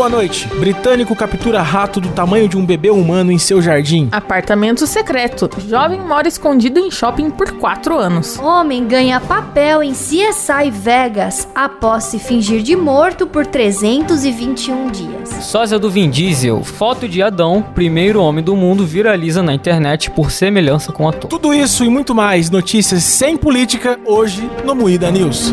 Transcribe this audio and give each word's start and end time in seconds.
Boa 0.00 0.08
noite. 0.08 0.48
Britânico 0.58 1.14
captura 1.14 1.60
rato 1.60 2.00
do 2.00 2.08
tamanho 2.08 2.48
de 2.48 2.56
um 2.56 2.64
bebê 2.64 2.88
humano 2.88 3.30
em 3.30 3.36
seu 3.36 3.60
jardim. 3.60 4.08
Apartamento 4.10 4.86
secreto. 4.86 5.50
Jovem 5.68 6.00
mora 6.00 6.26
escondido 6.26 6.80
em 6.80 6.90
shopping 6.90 7.28
por 7.28 7.52
4 7.52 7.98
anos. 7.98 8.38
Homem 8.38 8.86
ganha 8.86 9.20
papel 9.20 9.82
em 9.82 9.92
CSI 9.92 10.70
Vegas 10.72 11.46
após 11.54 12.04
se 12.04 12.18
fingir 12.18 12.62
de 12.62 12.74
morto 12.74 13.26
por 13.26 13.44
321 13.44 14.90
dias. 14.90 15.28
Sósia 15.42 15.78
do 15.78 15.90
Vin 15.90 16.08
Diesel, 16.08 16.64
foto 16.64 17.06
de 17.06 17.22
Adão, 17.22 17.60
primeiro 17.60 18.22
homem 18.22 18.42
do 18.42 18.56
mundo, 18.56 18.86
viraliza 18.86 19.42
na 19.42 19.52
internet 19.52 20.10
por 20.12 20.30
semelhança 20.30 20.92
com 20.92 21.04
o 21.04 21.08
ator. 21.10 21.28
Tudo 21.28 21.52
isso 21.52 21.84
e 21.84 21.90
muito 21.90 22.14
mais 22.14 22.48
notícias 22.48 23.04
sem 23.04 23.36
política 23.36 24.00
hoje 24.06 24.50
no 24.64 24.74
Moída 24.74 25.10
News. 25.10 25.52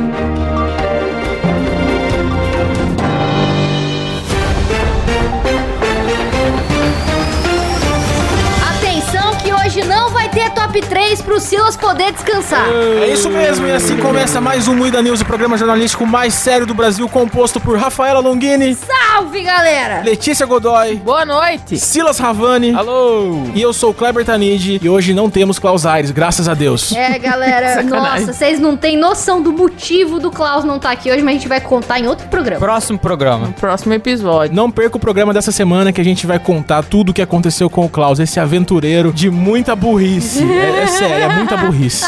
Top 10.78 10.82
3 10.82 11.22
pro 11.22 11.40
Silas 11.40 11.76
poder 11.76 12.12
descansar. 12.12 12.68
É 13.02 13.08
isso 13.12 13.30
mesmo, 13.30 13.66
e 13.68 13.72
assim 13.72 13.98
começa 13.98 14.40
mais 14.40 14.68
um 14.68 14.76
Moída 14.76 15.02
News, 15.02 15.22
o 15.22 15.26
programa 15.26 15.58
jornalístico 15.58 16.06
mais 16.06 16.34
sério 16.34 16.66
do 16.66 16.74
Brasil, 16.74 17.08
composto 17.10 17.60
por 17.60 17.78
Rafaela 17.78 18.20
Longini, 18.20 18.76
Salve, 18.76 19.42
galera! 19.42 20.02
Letícia 20.04 20.46
Godoy, 20.46 20.98
Boa 20.98 21.26
noite. 21.26 21.78
Silas 21.78 22.20
Ravani. 22.20 22.76
Alô! 22.76 23.44
E 23.56 23.62
eu 23.62 23.74
sou 23.74 23.92
o 23.92 23.94
Kleber 23.94 24.26
Tanid 24.26 24.80
e 24.82 24.90
hoje 24.90 25.14
não 25.14 25.30
temos 25.30 25.58
Klaus 25.58 25.86
Aires, 25.86 26.12
graças 26.12 26.48
a 26.48 26.54
Deus. 26.54 26.92
É, 26.92 27.18
galera, 27.18 27.82
nossa, 27.84 28.34
vocês 28.34 28.60
não 28.60 28.76
têm 28.78 28.98
noção 28.98 29.42
do 29.42 29.52
motivo 29.52 30.20
do 30.20 30.30
Klaus 30.30 30.64
não 30.64 30.78
estar 30.78 30.92
aqui 30.92 31.12
hoje, 31.12 31.22
mas 31.22 31.36
a 31.36 31.38
gente 31.38 31.48
vai 31.48 31.62
contar 31.62 32.00
em 32.00 32.08
outro 32.08 32.28
programa. 32.28 32.60
Próximo 32.60 33.00
programa. 33.00 33.54
Próximo 33.60 33.94
episódio. 33.94 34.56
Não 34.56 34.70
perca 34.70 34.98
o 34.98 35.00
programa 35.00 35.34
dessa 35.34 35.52
semana 35.52 35.92
que 35.92 36.02
a 36.02 36.06
gente 36.06 36.28
vai 36.28 36.40
contar 36.40 36.84
tudo 36.84 37.10
o 37.10 37.14
que 37.14 37.22
aconteceu 37.22 37.70
com 37.70 37.86
o 37.86 37.90
Klaus, 37.90 38.20
esse 38.20 38.40
aventureiro 38.40 39.12
de 39.12 39.30
muita 39.30 39.76
burrice. 39.76 40.44
É, 40.76 40.84
é 40.84 40.88
sério, 40.88 41.24
é 41.24 41.30
muita 41.30 41.58
burrice. 41.58 42.06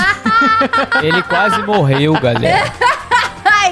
Ele 1.02 1.22
quase 1.24 1.62
morreu, 1.64 2.14
galera. 2.14 2.72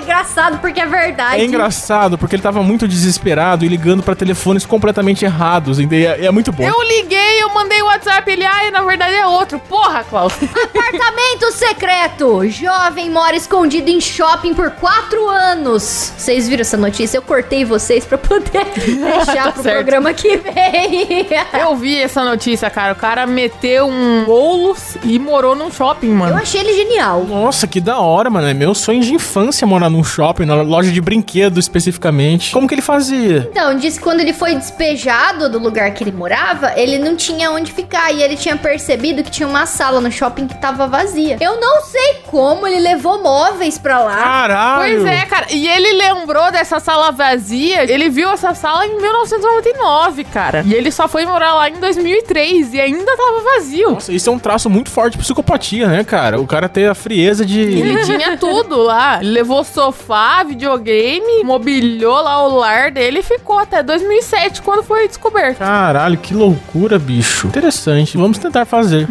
Ah, 0.07 0.21
engraçado 0.21 0.59
porque 0.59 0.79
é 0.79 0.85
verdade. 0.85 1.41
É 1.41 1.45
engraçado 1.45 2.17
porque 2.17 2.35
ele 2.35 2.43
tava 2.43 2.63
muito 2.63 2.87
desesperado 2.87 3.65
e 3.65 3.67
ligando 3.67 4.01
pra 4.01 4.15
telefones 4.15 4.65
completamente 4.65 5.25
errados. 5.25 5.79
E 5.79 5.87
é, 6.05 6.25
é 6.25 6.31
muito 6.31 6.51
bom. 6.51 6.63
Eu 6.63 6.81
liguei, 6.83 7.41
eu 7.43 7.53
mandei 7.53 7.81
o 7.81 7.85
WhatsApp, 7.85 8.29
ele, 8.31 8.45
ai, 8.45 8.71
na 8.71 8.81
verdade 8.83 9.13
é 9.15 9.25
outro. 9.27 9.59
Porra, 9.59 10.03
Klaus. 10.03 10.33
Apartamento 10.41 11.51
secreto. 11.51 12.47
Jovem 12.49 13.09
mora 13.09 13.35
escondido 13.35 13.89
em 13.89 13.99
shopping 13.99 14.53
por 14.53 14.71
4 14.71 15.27
anos. 15.29 16.13
Vocês 16.17 16.47
viram 16.47 16.61
essa 16.61 16.77
notícia? 16.77 17.17
Eu 17.17 17.21
cortei 17.21 17.65
vocês 17.65 18.05
pra 18.05 18.17
poder 18.17 18.65
deixar 18.75 19.51
pro 19.53 19.61
certo. 19.63 19.75
programa 19.75 20.13
que 20.13 20.37
vem. 20.37 21.27
Eu 21.59 21.75
vi 21.75 22.01
essa 22.01 22.23
notícia, 22.23 22.69
cara. 22.69 22.93
O 22.93 22.95
cara 22.95 23.25
meteu 23.27 23.87
um 23.87 24.23
bolos 24.25 24.97
e 25.03 25.19
morou 25.19 25.55
num 25.55 25.71
shopping, 25.71 26.09
Eu 26.09 26.15
mano. 26.15 26.35
achei 26.37 26.61
ele 26.61 26.73
genial. 26.73 27.23
Nossa, 27.23 27.67
que 27.67 27.81
da 27.81 27.99
hora, 27.99 28.29
mano. 28.29 28.47
É 28.47 28.53
meu 28.53 28.73
sonho 28.73 29.01
de 29.01 29.13
infância 29.13 29.65
morar 29.67 29.89
num 29.89 29.96
shopping, 30.03 30.45
na 30.45 30.55
loja 30.61 30.91
de 30.91 31.01
brinquedo 31.01 31.59
especificamente. 31.59 32.51
Como 32.51 32.67
que 32.67 32.75
ele 32.75 32.81
fazia? 32.81 33.47
Então, 33.51 33.75
disse 33.75 33.97
que 33.97 34.03
quando 34.03 34.19
ele 34.19 34.33
foi 34.33 34.55
despejado 34.55 35.49
do 35.49 35.59
lugar 35.59 35.91
que 35.91 36.03
ele 36.03 36.11
morava, 36.11 36.73
ele 36.75 36.97
não 36.97 37.15
tinha 37.15 37.51
onde 37.51 37.71
ficar. 37.71 38.11
E 38.11 38.21
ele 38.21 38.35
tinha 38.35 38.55
percebido 38.55 39.23
que 39.23 39.31
tinha 39.31 39.47
uma 39.47 39.65
sala 39.65 39.99
no 39.99 40.11
shopping 40.11 40.47
que 40.47 40.59
tava 40.59 40.87
vazia. 40.87 41.37
Eu 41.39 41.59
não 41.59 41.81
sei 41.83 42.21
como 42.25 42.67
ele 42.67 42.79
levou 42.79 43.21
móveis 43.21 43.77
pra 43.77 43.99
lá. 43.99 44.15
Caralho! 44.15 45.01
Pois 45.01 45.05
é, 45.05 45.25
cara. 45.25 45.47
E 45.51 45.67
ele 45.67 45.93
lembrou 45.93 46.51
dessa 46.51 46.79
sala 46.79 47.11
vazia. 47.11 47.89
Ele 47.91 48.09
viu 48.09 48.29
essa 48.31 48.53
sala 48.53 48.85
em 48.85 49.01
1999, 49.01 50.23
cara. 50.25 50.63
E 50.65 50.73
ele 50.73 50.91
só 50.91 51.07
foi 51.07 51.25
morar 51.25 51.53
lá 51.55 51.69
em 51.69 51.79
2003 51.79 52.73
e 52.73 52.81
ainda 52.81 53.15
tava 53.17 53.41
vazio. 53.55 53.91
Nossa, 53.91 54.11
isso 54.11 54.29
é 54.29 54.33
um 54.33 54.39
traço 54.39 54.69
muito 54.69 54.89
forte 54.89 55.13
de 55.13 55.19
psicopatia, 55.19 55.87
né, 55.87 56.03
cara? 56.03 56.39
O 56.39 56.47
cara 56.47 56.67
ter 56.69 56.89
a 56.89 56.95
frieza 56.95 57.45
de. 57.45 57.59
Ele 57.59 58.03
tinha 58.05 58.37
tudo 58.37 58.77
lá. 58.81 59.19
Ele 59.21 59.31
levou 59.31 59.63
sofá, 59.87 60.43
videogame, 60.43 61.43
mobiliou 61.45 62.21
lá 62.21 62.45
o 62.45 62.57
lar 62.57 62.91
dele 62.91 63.19
e 63.19 63.23
ficou 63.23 63.57
até 63.57 63.81
2007, 63.81 64.61
quando 64.61 64.83
foi 64.83 65.07
descoberto. 65.07 65.59
Caralho, 65.77 66.17
que 66.17 66.33
loucura, 66.33 66.99
bicho. 66.99 67.47
Interessante. 67.47 68.17
Vamos 68.17 68.37
tentar 68.37 68.65
fazer. 68.65 69.07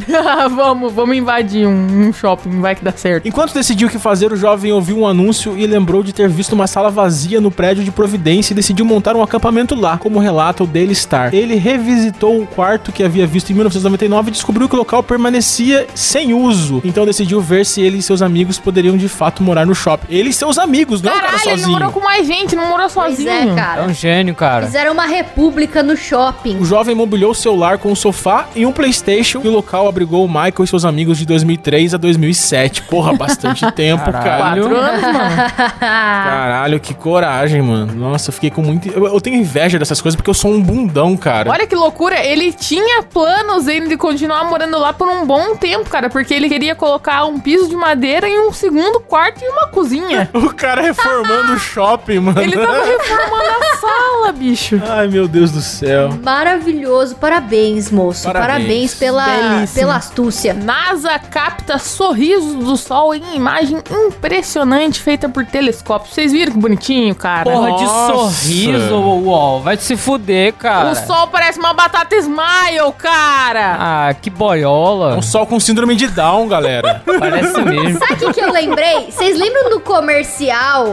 vamos, 0.55 0.93
vamos 0.93 1.17
invadir 1.17 1.67
um, 1.67 2.09
um 2.09 2.13
shopping, 2.13 2.61
vai 2.61 2.75
que 2.75 2.85
dá 2.85 2.93
certo. 2.93 3.27
Enquanto 3.27 3.55
decidiu 3.55 3.89
o 3.89 3.91
que 3.91 3.99
fazer, 3.99 4.33
o 4.33 4.37
jovem 4.37 4.73
ouviu 4.73 4.99
um 4.99 5.07
anúncio 5.07 5.57
e 5.57 5.67
lembrou 5.67 6.03
de 6.03 6.13
ter 6.13 6.29
visto 6.29 6.53
uma 6.53 6.67
sala 6.67 6.91
vazia 6.91 7.41
no 7.41 7.51
prédio 7.51 7.83
de 7.83 7.91
Providência 7.91 8.53
e 8.53 8.57
decidiu 8.57 8.85
montar 8.85 9.17
um 9.17 9.23
acampamento 9.23 9.75
lá, 9.75 9.97
como 9.97 10.19
relata 10.19 10.63
o 10.63 10.67
Daily 10.67 10.95
Star. 10.95 11.35
Ele 11.35 11.55
revisitou 11.55 12.43
o 12.43 12.47
quarto 12.47 12.93
que 12.93 13.03
havia 13.03 13.27
visto 13.27 13.51
em 13.51 13.55
1999 13.55 14.29
e 14.29 14.33
descobriu 14.33 14.69
que 14.69 14.75
o 14.75 14.79
local 14.79 15.03
permanecia 15.03 15.87
sem 15.95 16.35
uso. 16.35 16.83
Então 16.85 17.07
decidiu 17.07 17.41
ver 17.41 17.65
se 17.65 17.81
ele 17.81 17.99
e 17.99 18.03
seus 18.03 18.21
amigos 18.21 18.59
poderiam 18.59 18.97
de 18.97 19.09
fato 19.09 19.43
morar 19.43 19.65
no 19.65 19.75
shopping. 19.75 20.07
Ele 20.11 20.29
e 20.29 20.33
seus 20.33 20.59
amigos, 20.59 20.66
não 20.67 21.13
o 21.13 21.15
cara 21.15 21.27
Caralho, 21.27 21.43
ele 21.51 21.51
sozinho. 21.59 21.71
morou 21.79 21.93
com 21.93 22.01
mais 22.01 22.27
gente, 22.27 22.55
não 22.57 22.67
morou 22.67 22.89
Pois 22.93 23.11
sozinho. 23.17 23.31
é, 23.31 23.49
É 23.49 23.55
cara. 23.55 23.83
um 23.83 23.93
gênio, 23.93 24.35
cara. 24.35 24.67
Fizeram 24.67 24.93
uma 24.93 25.07
república 25.07 25.83
no 25.83 25.97
shopping. 25.97 26.59
O 26.59 26.65
jovem 26.65 26.95
mobiliou 26.95 27.33
seu 27.35 27.55
lar 27.57 27.79
com 27.79 27.91
um 27.91 27.95
sofá 27.95 28.47
e 28.55 28.65
um 28.67 28.73
Playstation 28.73 29.41
e 29.45 29.49
o 29.49 29.51
local 29.53 29.89
abrigou 29.89 30.25
o 30.25 30.29
Michael 30.29 30.65
e 30.65 30.67
seus 30.67 30.85
amigos 30.85 31.19
de 31.19 31.27
2003 31.27 31.95
a 31.95 31.97
2007. 31.97 32.83
Porra, 32.83 33.15
bastante 33.15 33.71
tempo, 33.73 34.05
cara. 34.11 34.37
Quatro 34.39 34.77
anos, 34.77 35.03
mano. 35.03 35.37
Caralho, 35.81 36.81
que 36.81 36.95
coragem, 36.95 37.63
mano. 37.63 37.93
Nossa, 37.95 38.31
eu 38.31 38.35
fiquei 38.35 38.51
com 38.51 38.63
muito. 38.63 38.89
Eu, 38.89 39.07
eu 39.07 39.21
tenho 39.21 39.37
inveja 39.37 39.79
dessas 39.79 40.01
coisas 40.01 40.17
porque 40.17 40.31
eu 40.31 40.35
sou 40.35 40.51
um 40.53 40.63
bundão, 40.63 41.17
cara. 41.17 41.51
Olha 41.51 41.67
que 41.67 41.75
loucura, 41.75 42.25
ele 42.25 42.53
tinha 42.53 43.03
planos 43.03 43.69
ainda 43.69 43.89
de 43.89 43.97
continuar 43.97 44.45
morando 44.45 44.79
lá 44.79 44.93
por 44.93 45.09
um 45.09 45.25
bom 45.27 45.57
tempo, 45.57 45.89
cara, 45.89 46.09
porque 46.11 46.35
ele 46.35 46.49
queria 46.49 46.75
colocar 46.75 47.25
um 47.25 47.39
piso 47.39 47.69
de 47.69 47.77
madeira 47.77 48.29
em 48.29 48.41
um 48.49 48.53
segundo 48.53 49.01
quarto 49.01 49.43
e 49.45 49.49
uma 49.49 49.67
cozinha. 49.69 50.29
O 50.37 50.53
cara 50.57 50.83
reformando 50.83 51.53
o 51.53 51.59
shopping, 51.59 52.19
mano. 52.21 52.41
Ele 52.41 52.57
tava 52.57 52.85
reformando 52.85 53.65
a 53.73 53.77
sala, 53.77 54.33
bicho. 54.33 54.81
Ai, 54.89 55.07
meu 55.09 55.29
Deus 55.29 55.51
do 55.53 55.61
céu. 55.61 56.11
Maravilhoso. 56.23 57.15
Parabéns, 57.17 57.91
moço. 57.91 58.25
Parabéns. 58.25 58.57
Parabéns, 58.57 58.95
pela, 58.95 59.25
Belíssimo. 59.27 59.79
pela 59.81 59.97
astúcia. 59.97 60.55
NASA 60.55 61.19
capta 61.19 61.79
sorrisos 61.79 62.55
do 62.65 62.77
sol 62.77 63.15
em 63.15 63.37
imagem 63.37 63.79
impressionante 63.91 65.01
feita 65.01 65.29
por 65.29 65.45
telescópio. 65.45 66.13
Vocês 66.13 66.33
viram 66.33 66.53
que 66.53 66.59
bonitinho, 66.59 67.15
cara? 67.15 67.45
Porra 67.51 67.73
de 67.73 67.87
sorriso, 67.87 68.95
uol. 68.97 69.61
Vai 69.61 69.77
se 69.77 69.97
fuder, 69.97 70.55
cara. 70.55 70.91
O 70.91 70.95
sol 70.95 71.29
parece 71.29 71.59
uma 71.59 71.75
batata 71.75 72.17
smile, 72.17 72.93
cara. 72.99 73.77
Ah, 73.79 74.15
que 74.15 74.31
boiola. 74.31 75.17
Um 75.17 75.23
sol 75.23 75.47
com 75.47 75.61
síndrome 75.61 75.95
de 75.95 76.07
Down, 76.09 76.49
galera. 76.49 77.03
Parece 77.19 77.61
mesmo. 77.63 77.99
Sabe 77.99 78.15
o 78.15 78.17
que, 78.17 78.33
que 78.35 78.41
eu 78.41 78.53
lembrei? 78.53 79.11
Vocês 79.11 79.39
lembram 79.39 79.71
do 79.71 79.81
comercial? 79.81 80.46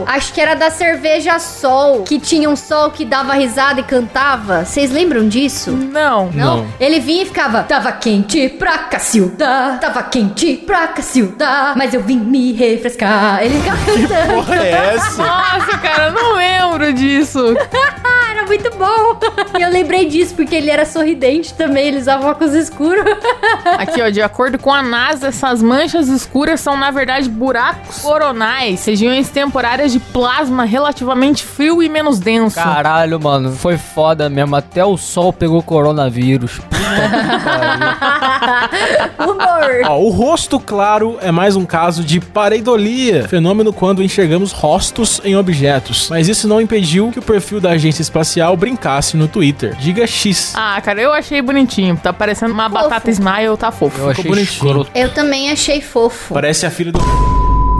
Acho 0.06 0.32
que 0.32 0.40
era 0.40 0.54
da 0.54 0.70
cerveja 0.70 1.38
Sol, 1.38 2.02
que 2.02 2.18
tinha 2.18 2.48
um 2.48 2.56
sol 2.56 2.90
que 2.90 3.04
dava 3.04 3.34
risada 3.34 3.80
e 3.80 3.82
cantava. 3.82 4.64
Vocês 4.64 4.90
lembram 4.90 5.28
disso? 5.28 5.70
Não. 5.72 6.30
Não? 6.30 6.30
Não. 6.32 6.66
Ele 6.78 7.00
vinha 7.00 7.22
e 7.22 7.26
ficava 7.26 7.62
Tava 7.62 7.92
quente 7.92 8.48
pra 8.48 8.78
Cacilda 8.78 9.78
Tava 9.80 10.02
quente 10.02 10.56
pra 10.56 10.88
Cacilda 10.88 11.74
Mas 11.76 11.92
eu 11.94 12.02
vim 12.02 12.18
me 12.18 12.52
refrescar 12.52 13.42
Ele 13.42 13.58
ficava 13.58 13.78
cantando 13.84 14.34
Porra, 14.34 14.56
é 14.56 14.94
essa? 14.94 15.22
Nossa, 15.22 15.78
cara, 15.78 16.06
eu 16.06 16.12
não 16.12 16.36
lembro 16.36 16.92
disso. 16.92 17.40
Era 18.44 18.46
muito 18.46 18.70
bom 18.76 19.18
E 19.58 19.62
eu 19.62 19.70
lembrei 19.70 20.06
disso 20.06 20.34
porque 20.34 20.54
ele 20.54 20.70
era 20.70 20.84
sorridente 20.84 21.54
também 21.54 21.88
Ele 21.88 21.98
usava 21.98 22.28
óculos 22.28 22.52
escuros 22.52 23.04
Aqui, 23.78 24.02
ó, 24.02 24.10
de 24.10 24.20
acordo 24.20 24.58
com 24.58 24.72
a 24.72 24.82
NASA, 24.82 25.28
essas 25.28 25.62
manchas 25.62 26.08
escuras 26.08 26.60
são, 26.60 26.76
na 26.76 26.90
verdade, 26.90 27.28
buracos 27.28 28.00
coronais, 28.00 28.84
regiões 28.84 29.28
temporárias 29.30 29.92
de 29.92 29.98
plasma 29.98 30.64
relativamente 30.64 31.44
frio 31.44 31.82
e 31.82 31.88
menos 31.88 32.18
denso. 32.18 32.56
Caralho, 32.56 33.20
mano, 33.20 33.52
foi 33.52 33.78
foda 33.78 34.28
mesmo. 34.28 34.54
Até 34.56 34.84
o 34.84 34.96
sol 34.96 35.32
pegou 35.32 35.62
coronavírus. 35.62 36.60
Humor 39.18 39.82
Ó, 39.86 39.98
o 40.00 40.10
rosto 40.10 40.58
claro 40.60 41.18
é 41.20 41.30
mais 41.30 41.56
um 41.56 41.64
caso 41.64 42.02
de 42.04 42.20
pareidolia, 42.20 43.26
fenômeno 43.28 43.72
quando 43.72 44.02
enxergamos 44.02 44.52
rostos 44.52 45.20
em 45.24 45.36
objetos. 45.36 46.08
Mas 46.10 46.28
isso 46.28 46.46
não 46.48 46.60
impediu 46.60 47.10
que 47.10 47.18
o 47.18 47.22
perfil 47.22 47.60
da 47.60 47.70
agência 47.70 48.02
espacial 48.02 48.56
brincasse 48.56 49.16
no 49.16 49.28
Twitter. 49.28 49.74
Diga 49.76 50.06
X. 50.06 50.52
Ah, 50.56 50.80
cara, 50.80 51.00
eu 51.00 51.12
achei 51.12 51.40
bonitinho. 51.42 51.96
Tá 51.96 52.12
parecendo 52.12 52.52
uma 52.52 52.68
Fofo. 52.68 52.82
batata 52.84 53.10
smile, 53.10 53.56
tá 53.58 53.70
fofo. 53.70 54.00
Eu 54.00 54.10
achei 54.10 54.24
bonitinho. 54.24 54.44
escroto. 54.68 54.90
Eu 54.94 55.08
também 55.10 55.50
achei 55.50 55.80
fofo 55.80 56.34
Parece 56.34 56.66
a 56.66 56.70
filha 56.70 56.92
do. 56.92 56.98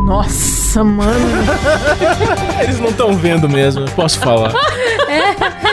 Nossa, 0.05 0.85
mano. 0.85 1.13
Eles 2.63 2.79
não 2.79 2.89
estão 2.91 3.15
vendo 3.17 3.49
mesmo, 3.49 3.83
eu 3.83 3.89
posso 3.93 4.19
falar. 4.21 4.53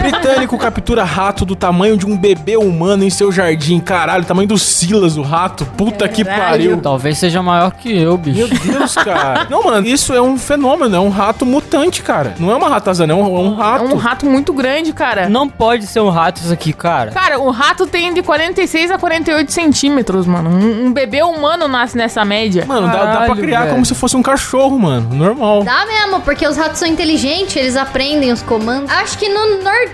Britânico 0.00 0.58
captura 0.58 1.04
rato 1.04 1.44
do 1.44 1.54
tamanho 1.56 1.96
de 1.96 2.06
um 2.06 2.16
bebê 2.16 2.56
humano 2.56 3.04
em 3.04 3.10
seu 3.10 3.30
jardim. 3.32 3.80
Caralho, 3.80 4.24
tamanho 4.24 4.48
do 4.48 4.58
Silas, 4.58 5.16
o 5.16 5.22
rato. 5.22 5.64
Puta 5.76 6.08
que 6.08 6.24
Caralho. 6.24 6.48
pariu. 6.48 6.80
Talvez 6.80 7.18
seja 7.18 7.42
maior 7.42 7.72
que 7.72 7.90
eu, 7.90 8.10
Meu 8.10 8.18
bicho. 8.18 8.48
Deus, 8.66 8.94
cara. 8.94 9.46
Não, 9.50 9.62
mano, 9.62 9.86
isso 9.86 10.12
é 10.14 10.20
um 10.22 10.38
fenômeno, 10.38 10.94
é 10.96 11.00
um 11.00 11.08
rato 11.08 11.44
mutante, 11.46 12.02
cara. 12.02 12.34
Não 12.38 12.50
é 12.50 12.56
uma 12.56 12.68
ratazana, 12.68 13.12
é 13.12 13.16
um, 13.16 13.20
é 13.20 13.40
um 13.40 13.52
É 13.54 13.62
rato. 13.62 13.84
um 13.84 13.96
rato 13.96 14.26
muito 14.26 14.52
grande, 14.52 14.92
cara. 14.92 15.28
Não 15.28 15.48
pode 15.48 15.86
ser 15.86 16.00
um 16.00 16.10
rato 16.10 16.40
isso 16.40 16.52
aqui, 16.52 16.72
cara. 16.72 17.10
Cara, 17.10 17.38
o 17.38 17.50
rato 17.50 17.86
tem 17.86 18.12
de 18.12 18.22
46 18.22 18.90
a 18.90 18.98
48 18.98 19.52
centímetros, 19.52 20.26
mano. 20.26 20.50
Um, 20.50 20.86
um 20.86 20.92
bebê 20.92 21.22
humano 21.22 21.68
nasce 21.68 21.96
nessa 21.96 22.24
média. 22.24 22.64
Mano, 22.66 22.86
dá, 22.86 22.92
dá 22.92 22.98
pra 22.98 23.12
Caralho, 23.20 23.36
criar 23.40 23.60
velho. 23.60 23.72
como 23.72 23.84
se 23.86 23.94
fosse 23.94 24.16
um 24.16 24.22
cachorro, 24.22 24.78
mano. 24.78 25.08
Normal. 25.14 25.62
Dá 25.64 25.84
mesmo, 25.86 26.20
porque 26.20 26.46
os 26.46 26.56
ratos 26.56 26.78
são 26.78 26.88
inteligentes, 26.88 27.56
eles 27.56 27.76
aprendem 27.76 28.32
os 28.32 28.42
comandos. 28.42 28.90
Acho 28.90 29.18
que 29.18 29.28
no 29.28 29.62
Nordeste 29.62 29.87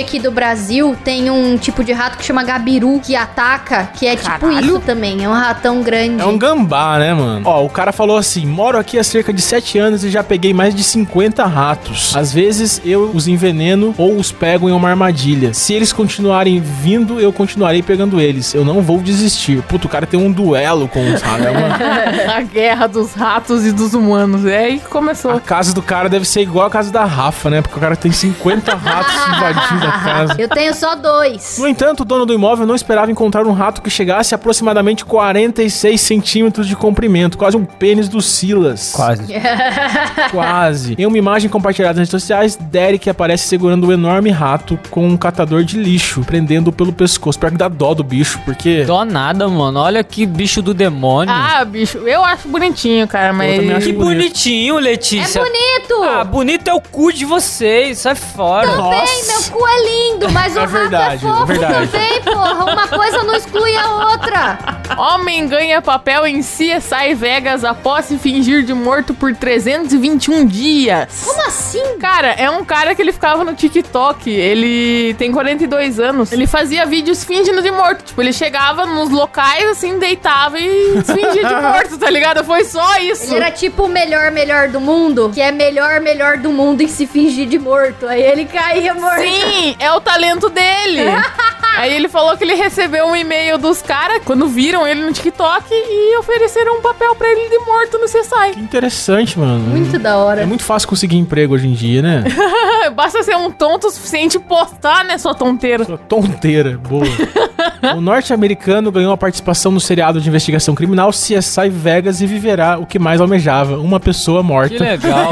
aqui 0.00 0.18
do 0.18 0.30
Brasil 0.30 0.96
tem 1.04 1.30
um 1.30 1.56
tipo 1.56 1.82
de 1.84 1.92
rato 1.92 2.18
que 2.18 2.24
chama 2.24 2.42
gabiru, 2.42 3.00
que 3.02 3.14
ataca, 3.16 3.88
que 3.94 4.06
é 4.06 4.16
tipo 4.16 4.28
Caralho. 4.38 4.60
isso 4.66 4.80
também. 4.80 5.24
É 5.24 5.28
um 5.28 5.32
ratão 5.32 5.82
grande. 5.82 6.20
É 6.22 6.26
um 6.26 6.36
gambá, 6.38 6.98
né, 6.98 7.14
mano? 7.14 7.42
Ó, 7.44 7.64
o 7.64 7.70
cara 7.70 7.92
falou 7.92 8.16
assim: 8.16 8.44
moro 8.46 8.78
aqui 8.78 8.98
há 8.98 9.04
cerca 9.04 9.32
de 9.32 9.40
7 9.40 9.78
anos 9.78 10.04
e 10.04 10.10
já 10.10 10.22
peguei 10.22 10.52
mais 10.52 10.74
de 10.74 10.82
50 10.82 11.44
ratos. 11.46 12.14
Às 12.16 12.32
vezes 12.32 12.80
eu 12.84 13.10
os 13.14 13.28
enveneno 13.28 13.94
ou 13.96 14.16
os 14.16 14.32
pego 14.32 14.68
em 14.68 14.72
uma 14.72 14.88
armadilha. 14.90 15.54
Se 15.54 15.72
eles 15.72 15.92
continuarem 15.92 16.60
vindo, 16.60 17.20
eu 17.20 17.32
continuarei 17.32 17.82
pegando 17.82 18.20
eles. 18.20 18.54
Eu 18.54 18.64
não 18.64 18.82
vou 18.82 18.98
desistir. 19.00 19.62
Puto, 19.62 19.86
o 19.86 19.90
cara 19.90 20.06
tem 20.06 20.18
um 20.18 20.30
duelo 20.30 20.88
com 20.88 21.00
os 21.12 21.20
ratos. 21.22 21.46
É 21.46 21.50
uma- 21.50 21.76
A 22.36 22.42
guerra 22.42 22.86
dos 22.86 23.14
ratos 23.14 23.64
e 23.64 23.72
dos 23.72 23.94
humanos. 23.94 24.44
É 24.44 24.58
aí 24.58 24.78
que 24.78 24.88
começou. 24.88 25.30
A 25.32 25.40
casa 25.40 25.72
do 25.72 25.82
cara 25.82 26.08
deve 26.08 26.24
ser 26.26 26.42
igual 26.42 26.66
a 26.66 26.70
casa 26.70 26.90
da 26.90 27.04
Rafa, 27.04 27.48
né? 27.50 27.62
Porque 27.62 27.76
o 27.76 27.80
cara 27.80 27.96
tem 27.96 28.10
50 28.12 28.74
ratos 28.74 29.14
invadindo 29.36 29.86
a 29.86 29.92
casa. 29.92 30.34
Eu 30.38 30.48
tenho 30.48 30.74
só 30.74 30.94
dois. 30.94 31.56
No 31.58 31.68
entanto, 31.68 32.00
o 32.00 32.04
dono 32.04 32.24
do 32.26 32.32
imóvel 32.34 32.66
não 32.66 32.74
esperava 32.74 33.10
encontrar 33.10 33.46
um 33.46 33.52
rato 33.52 33.82
que 33.82 33.90
chegasse 33.90 34.34
a 34.34 34.36
aproximadamente 34.36 35.04
46 35.04 36.00
centímetros 36.00 36.66
de 36.66 36.76
comprimento, 36.76 37.36
quase 37.38 37.56
um 37.56 37.64
pênis 37.64 38.08
do 38.08 38.20
Silas. 38.20 38.92
Quase. 38.94 39.24
Quase. 40.30 40.94
Em 40.98 41.06
uma 41.06 41.18
imagem 41.18 41.48
compartilhada 41.48 42.00
nas 42.00 42.08
redes 42.08 42.22
sociais, 42.22 42.56
Derek 42.56 43.08
aparece 43.08 43.46
segurando 43.48 43.86
um 43.86 43.92
enorme 43.92 44.30
rato 44.30 44.78
com 44.90 45.06
um 45.06 45.16
catador 45.16 45.62
de 45.64 45.76
lixo, 45.78 46.22
prendendo-o 46.24 46.72
pelo 46.72 46.92
pescoço. 46.92 47.38
Pior 47.38 47.50
que 47.50 47.56
dá 47.58 47.68
dó 47.68 47.94
do 47.94 48.02
bicho, 48.04 48.40
porque. 48.44 48.84
Dó 48.84 49.04
nada, 49.04 49.48
mano. 49.48 49.80
Olha 49.80 50.02
que 50.02 50.26
bicho 50.26 50.62
do 50.62 50.72
demônio. 50.74 51.32
Ah, 51.34 51.64
bicho, 51.64 51.98
eu 51.98 52.24
acho 52.24 52.48
bonitinho, 52.48 53.06
cara, 53.06 53.32
mas. 53.32 53.56
também 53.56 53.72
acho 53.72 53.86
que 53.86 53.92
bonito. 53.92 54.18
bonitinho, 54.18 54.78
É 54.78 54.80
Letícia. 54.80 55.40
bonito! 55.42 56.02
Ah, 56.02 56.24
bonito 56.24 56.68
é 56.68 56.74
o 56.74 56.80
cu 56.80 57.12
de 57.12 57.24
vocês. 57.24 57.98
Sai 57.98 58.14
fora. 58.14 58.66
Bem, 58.66 59.22
meu 59.26 59.42
cu 59.50 59.66
é 59.66 59.84
lindo, 59.84 60.30
mas 60.30 60.54
o 60.54 60.58
É 60.58 60.62
rato 60.62 60.72
verdade, 60.72 61.26
é 61.26 61.28
é 61.28 61.32
fofo 61.32 61.46
verdade. 61.46 61.88
também, 61.88 62.22
porra. 62.22 62.64
Uma 62.72 62.88
coisa 62.88 63.22
não 63.22 63.34
exclui 63.34 63.76
a 63.76 63.94
outra. 64.10 64.58
Homem 64.96 65.46
ganha 65.48 65.82
papel 65.82 66.26
em 66.26 66.40
CSI 66.40 67.14
Vegas 67.14 67.64
após 67.64 68.06
se 68.06 68.18
fingir 68.18 68.62
de 68.64 68.72
morto 68.72 69.12
por 69.14 69.34
321 69.34 70.46
dias. 70.46 71.22
Como 71.24 71.46
assim? 71.46 71.98
Cara, 71.98 72.28
é 72.28 72.48
um 72.50 72.64
cara 72.64 72.94
que 72.94 73.02
ele 73.02 73.12
ficava 73.12 73.44
no 73.44 73.54
TikTok. 73.54 74.30
Ele 74.30 75.14
tem 75.14 75.32
42 75.32 75.98
anos. 76.00 76.32
Ele 76.32 76.46
fazia 76.46 76.86
vídeos 76.86 77.24
fingindo 77.24 77.62
de 77.62 77.70
morto. 77.70 78.04
Tipo, 78.04 78.22
ele 78.22 78.32
chegava 78.32 78.86
nos 78.86 79.10
locais, 79.10 79.64
assim, 79.70 79.98
deitava 79.98 80.58
e 80.58 81.02
se 81.04 81.12
fingia 81.14 81.44
de 81.44 81.54
morto, 81.60 81.98
tá 81.98 82.08
ligado? 82.10 82.44
Foi 82.44 82.64
só 82.64 82.98
isso. 82.98 83.26
Ele 83.34 83.36
era 83.36 83.50
tipo 83.50 83.84
o 83.84 83.88
melhor, 83.88 84.30
melhor 84.30 84.68
do 84.68 84.80
mundo, 84.80 85.30
que 85.34 85.40
é 85.40 85.50
melhor, 85.52 86.00
melhor 86.00 86.38
do 86.38 86.50
mundo 86.50 86.82
em 86.82 86.88
se 86.88 87.06
fingir 87.06 87.46
de 87.48 87.58
morto. 87.58 88.06
Aí 88.06 88.22
ele 88.22 88.44
caía 88.44 88.94
morto. 88.94 89.15
Sim, 89.18 89.76
é 89.78 89.92
o 89.92 90.00
talento 90.00 90.48
dele. 90.48 91.02
Aí 91.76 91.92
ele 91.94 92.08
falou 92.08 92.34
que 92.38 92.42
ele 92.42 92.54
recebeu 92.54 93.04
um 93.06 93.14
e-mail 93.14 93.58
dos 93.58 93.82
caras 93.82 94.22
quando 94.24 94.48
viram 94.48 94.86
ele 94.86 95.04
no 95.04 95.12
TikTok 95.12 95.66
e 95.70 96.16
ofereceram 96.16 96.78
um 96.78 96.80
papel 96.80 97.14
pra 97.14 97.28
ele 97.28 97.50
de 97.50 97.58
morto 97.66 97.98
no 97.98 98.06
CSI. 98.06 98.54
Que 98.54 98.60
interessante, 98.60 99.38
mano. 99.38 99.58
Muito 99.58 99.98
da 99.98 100.16
hora. 100.16 100.40
É 100.40 100.46
muito 100.46 100.64
fácil 100.64 100.88
conseguir 100.88 101.18
emprego 101.18 101.54
hoje 101.54 101.68
em 101.68 101.74
dia, 101.74 102.00
né? 102.00 102.24
Basta 102.94 103.22
ser 103.22 103.36
um 103.36 103.50
tonto 103.50 103.88
o 103.88 103.90
suficiente 103.90 104.38
e 104.38 104.40
postar, 104.40 105.04
né, 105.04 105.18
sua 105.18 105.34
tonteira. 105.34 105.84
Sua 105.84 105.98
tonteira, 105.98 106.78
boa. 106.78 107.04
o 107.94 108.00
norte-americano 108.00 108.90
ganhou 108.90 109.12
a 109.12 109.16
participação 109.16 109.70
no 109.72 109.80
seriado 109.80 110.20
de 110.20 110.28
investigação 110.28 110.74
criminal 110.74 111.10
CSI 111.10 111.68
Vegas 111.70 112.20
e 112.20 112.26
viverá 112.26 112.78
o 112.78 112.86
que 112.86 112.98
mais 112.98 113.20
almejava, 113.20 113.76
uma 113.78 114.00
pessoa 114.00 114.40
Que 114.42 114.46
morta. 114.46 114.84
legal. 114.84 115.30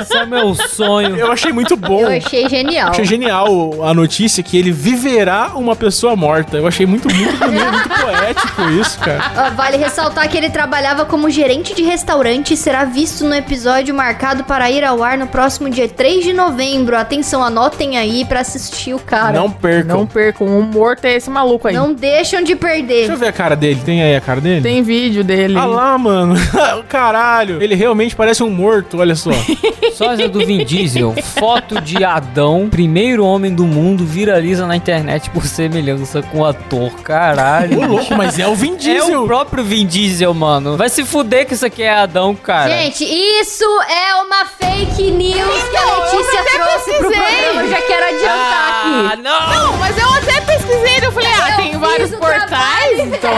Esse 0.00 0.16
é 0.16 0.26
meu 0.26 0.54
sonho. 0.54 1.16
Eu 1.16 1.30
achei 1.32 1.52
muito 1.52 1.76
bom. 1.76 2.00
Eu 2.00 2.08
achei 2.18 2.48
genial. 2.48 2.90
Achei 2.90 3.04
genial 3.04 3.84
a 3.84 3.94
notícia 3.94 4.42
que 4.42 4.56
ele 4.58 4.70
viverá 4.72 5.52
uma 5.54 5.74
pessoa 5.76 6.14
morta. 6.16 6.56
Eu 6.56 6.66
achei 6.66 6.84
muito, 6.86 7.08
muito 7.14 7.36
bonito, 7.38 7.72
muito 7.72 7.88
poético 7.88 8.62
isso, 8.80 8.98
cara. 8.98 9.22
Ó, 9.36 9.50
Vale 9.54 9.76
ressaltar 9.76 10.28
que 10.28 10.36
ele 10.36 10.50
trabalhava 10.50 11.04
como 11.04 11.30
gerente 11.30 11.74
de 11.74 11.82
restaurante 11.82 12.54
e 12.54 12.56
será 12.56 12.84
visto 12.84 13.24
no 13.24 13.34
episódio 13.34 13.94
marcado 13.94 14.44
para 14.44 14.70
ir 14.70 14.84
ao 14.84 15.02
ar 15.02 15.16
no 15.16 15.26
próximo 15.26 15.70
dia 15.70 15.88
3 15.88 16.24
de 16.24 16.32
novembro. 16.32 16.96
Atenção, 16.96 17.42
anotem 17.42 17.96
aí 17.96 18.24
pra 18.24 18.40
assistir 18.40 18.94
o 18.94 18.98
cara. 18.98 19.32
Não 19.38 19.50
percam. 19.50 19.98
Não 19.98 20.06
percam, 20.06 20.46
o 20.58 20.62
morto 20.62 21.04
é 21.04 21.14
esse 21.14 21.30
maluco 21.30 21.68
aí. 21.68 21.74
Não 21.74 21.83
deixam 21.92 22.42
de 22.42 22.54
perder. 22.56 22.98
Deixa 22.98 23.12
eu 23.12 23.16
ver 23.16 23.28
a 23.28 23.32
cara 23.32 23.54
dele. 23.56 23.80
Tem 23.84 24.02
aí 24.02 24.16
a 24.16 24.20
cara 24.20 24.40
dele? 24.40 24.62
Tem 24.62 24.82
vídeo 24.82 25.22
dele. 25.24 25.58
Ah 25.58 25.66
lá, 25.66 25.98
mano. 25.98 26.34
Caralho. 26.88 27.62
Ele 27.62 27.74
realmente 27.74 28.14
parece 28.16 28.42
um 28.42 28.50
morto, 28.50 28.98
olha 29.00 29.14
só. 29.14 29.30
Sósia 29.94 30.28
do 30.28 30.44
Vin 30.44 30.64
Diesel. 30.64 31.14
Foto 31.38 31.80
de 31.80 32.02
Adão, 32.04 32.68
primeiro 32.70 33.24
homem 33.24 33.54
do 33.54 33.64
mundo, 33.64 34.04
viraliza 34.04 34.66
na 34.66 34.76
internet 34.76 35.30
por 35.30 35.44
semelhança 35.44 36.22
com 36.22 36.38
o 36.40 36.44
ator. 36.44 36.90
Caralho. 37.02 37.80
Ô, 37.80 37.86
louco, 37.86 38.14
mas 38.14 38.38
é 38.38 38.46
o 38.46 38.54
Vin 38.54 38.74
É 38.74 38.76
Diesel. 38.76 39.22
o 39.22 39.26
próprio 39.26 39.62
Vin 39.64 39.86
Diesel, 39.86 40.32
mano. 40.34 40.76
Vai 40.76 40.88
se 40.88 41.04
fuder 41.04 41.46
que 41.46 41.54
isso 41.54 41.66
aqui 41.66 41.82
é 41.82 41.92
Adão, 41.94 42.34
cara. 42.34 42.70
Gente, 42.70 43.04
isso 43.04 43.64
é 43.88 44.14
uma 44.22 44.44
fake 44.46 45.10
news 45.10 45.34
que 45.70 45.76
a 45.76 45.82
Então, 45.84 46.00
Letícia 46.00 46.36
eu 46.36 46.40
até 46.40 46.50
trouxe 46.58 46.98
pro 46.98 47.08
pesquisei. 47.08 47.34
programa. 47.42 47.62
Eu 47.62 47.70
já 47.70 47.82
quero 47.82 48.04
adiantar 48.06 48.70
ah, 48.84 49.08
aqui. 49.12 49.22
não! 49.22 49.54
Não, 49.54 49.76
mas 49.78 49.98
eu 49.98 50.08
até 50.08 50.40
pesquisei, 50.40 50.98
eu 51.02 51.12
falei, 51.12 51.28
então 53.18 53.30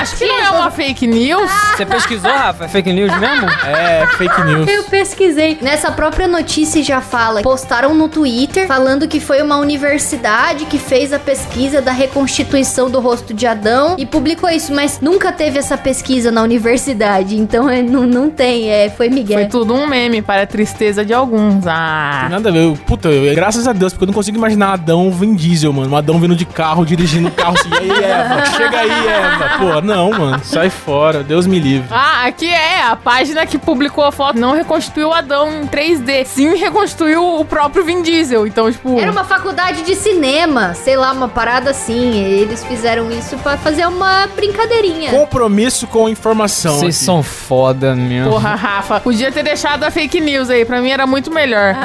acho 0.00 0.16
que 0.16 0.26
não 0.26 0.38
é 0.38 0.50
uma 0.50 0.70
fake 0.70 1.06
news. 1.06 1.50
Você 1.76 1.86
pesquisou, 1.86 2.30
Rafa? 2.30 2.64
É 2.64 2.68
fake 2.68 2.92
news 2.92 3.16
mesmo? 3.18 3.48
É, 3.66 4.06
fake 4.18 4.42
news. 4.44 4.68
Eu 4.68 4.84
pesquisei. 4.84 5.58
Nessa 5.60 5.90
própria 5.90 6.26
notícia 6.28 6.82
já 6.82 7.00
fala. 7.00 7.42
Postaram 7.42 7.94
no 7.94 8.08
Twitter 8.08 8.66
falando 8.66 9.06
que 9.08 9.20
foi 9.20 9.42
uma 9.42 9.56
universidade 9.56 10.64
que 10.66 10.78
fez 10.78 11.12
a 11.12 11.18
pesquisa 11.18 11.80
da 11.80 11.92
reconstituição 11.92 12.90
do 12.90 13.00
rosto 13.00 13.32
de 13.34 13.46
Adão 13.46 13.94
e 13.98 14.06
publicou 14.06 14.48
isso, 14.50 14.72
mas 14.74 15.00
nunca 15.00 15.32
teve 15.32 15.58
essa 15.58 15.76
pesquisa 15.76 16.30
na 16.30 16.42
universidade. 16.42 17.36
Então 17.36 17.68
é, 17.68 17.82
não, 17.82 18.02
não 18.02 18.30
tem, 18.30 18.70
é, 18.70 18.90
foi 18.90 19.08
Miguel. 19.08 19.38
Foi 19.40 19.48
tudo 19.48 19.74
um 19.74 19.86
meme 19.86 20.22
para 20.22 20.42
a 20.42 20.46
tristeza 20.46 21.04
de 21.04 21.12
alguns. 21.12 21.66
Ah. 21.66 22.26
Nada 22.30 22.48
a 22.48 22.52
ver. 22.52 22.64
Eu- 22.64 22.78
Puta, 22.86 23.08
eu- 23.08 23.34
graças 23.34 23.66
a 23.66 23.72
Deus, 23.72 23.92
porque 23.92 24.04
eu 24.04 24.06
não 24.06 24.14
consigo 24.14 24.36
imaginar 24.36 24.72
Adão 24.72 25.10
Vin 25.10 25.34
Diesel, 25.34 25.72
mano. 25.72 25.90
Um 25.92 25.96
Adão 25.96 26.18
vindo 26.20 26.34
de 26.36 26.44
carro, 26.44 26.84
dirigindo 26.84 27.28
o 27.28 27.30
carro 27.30 27.54
assim. 27.58 27.70
E 27.70 27.90
aí, 27.92 28.04
Eva? 28.04 28.46
Chega 28.46 28.78
aí, 28.78 28.93
Eva. 29.08 29.58
Pô, 29.58 29.80
não, 29.80 30.10
mano. 30.10 30.40
Sai 30.44 30.70
fora. 30.70 31.22
Deus 31.22 31.46
me 31.46 31.58
livre. 31.58 31.86
Ah, 31.90 32.24
aqui 32.26 32.48
é 32.48 32.82
a 32.82 32.96
página 32.96 33.44
que 33.46 33.58
publicou 33.58 34.04
a 34.04 34.12
foto. 34.12 34.38
Não 34.38 34.52
reconstruiu 34.52 35.08
o 35.08 35.12
Adão 35.12 35.48
em 35.62 35.66
3D. 35.66 36.24
Sim, 36.24 36.54
reconstruiu 36.56 37.40
o 37.40 37.44
próprio 37.44 37.84
Vin 37.84 38.02
Diesel. 38.02 38.46
Então, 38.46 38.70
tipo. 38.70 38.98
Era 38.98 39.10
uma 39.10 39.24
faculdade 39.24 39.82
de 39.82 39.94
cinema, 39.94 40.74
sei 40.74 40.96
lá, 40.96 41.12
uma 41.12 41.28
parada 41.28 41.70
assim. 41.70 42.14
Eles 42.24 42.64
fizeram 42.64 43.10
isso 43.10 43.36
pra 43.38 43.56
fazer 43.56 43.86
uma 43.86 44.26
brincadeirinha. 44.34 45.10
Compromisso 45.10 45.86
com 45.86 46.08
informação. 46.08 46.78
Vocês 46.78 46.96
são 46.96 47.22
foda 47.22 47.94
mesmo. 47.94 48.30
Porra, 48.30 48.54
Rafa, 48.54 49.00
podia 49.00 49.30
ter 49.32 49.42
deixado 49.42 49.84
a 49.84 49.90
fake 49.90 50.20
news 50.20 50.50
aí. 50.50 50.64
Pra 50.64 50.80
mim 50.80 50.90
era 50.90 51.06
muito 51.06 51.30
melhor. 51.30 51.74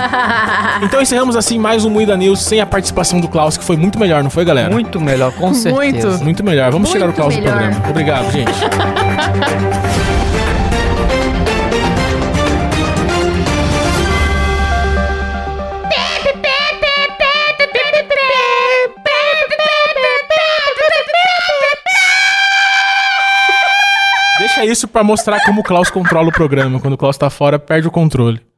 Então 0.82 1.02
encerramos 1.02 1.36
assim 1.36 1.60
mais 1.60 1.84
um 1.84 1.90
Muida 1.90 2.16
News 2.16 2.42
sem 2.42 2.62
a 2.62 2.66
participação 2.66 3.20
do 3.20 3.28
Klaus, 3.28 3.58
que 3.58 3.64
foi 3.64 3.76
muito 3.76 4.00
melhor, 4.00 4.24
não 4.24 4.30
foi, 4.30 4.46
galera? 4.46 4.70
Muito 4.70 5.00
melhor, 5.00 5.32
com 5.34 5.54
certeza. 5.54 6.08
Muito. 6.10 6.24
Muito 6.24 6.44
melhor. 6.44 6.72
Vamos 6.72 6.90
Muito 6.90 6.99
tirar 7.00 7.10
o 7.10 7.14
Klaus 7.14 7.36
do 7.36 7.42
programa. 7.42 7.90
Obrigado, 7.90 8.32
gente. 8.32 8.52
Deixa 24.40 24.66
isso 24.66 24.88
pra 24.88 25.04
mostrar 25.04 25.44
como 25.46 25.62
o 25.62 25.64
Klaus 25.64 25.90
controla 25.90 26.30
o 26.30 26.32
programa. 26.32 26.80
Quando 26.80 26.94
o 26.94 26.98
Klaus 26.98 27.18
tá 27.18 27.30
fora, 27.30 27.60
perde 27.60 27.88
o 27.88 27.92
controle. 27.92 28.49